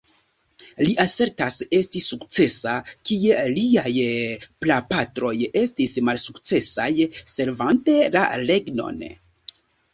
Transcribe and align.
Li 0.85 0.93
asertas 1.01 1.57
esti 1.79 2.01
sukcesa, 2.05 2.73
kie 3.11 3.37
liaj 3.59 3.93
prapatroj 4.65 5.35
estis 5.63 5.95
malsukcesaj, 6.11 6.91
servante 7.37 7.99
la 8.19 8.29
regnon. 8.51 9.09